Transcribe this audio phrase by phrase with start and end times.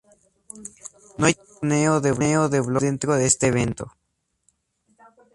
[1.19, 3.85] No hay torneo de dobles dentro de este evento.